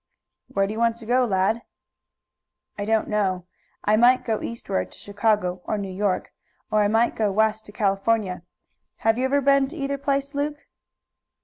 [0.47, 1.61] "Where do you want to go, lad?"
[2.75, 3.45] "I don't know.
[3.83, 6.33] I might go eastward to Chicago or New York,
[6.71, 8.41] or I might go West to California.
[9.05, 10.65] Have you ever been to either place, Luke?"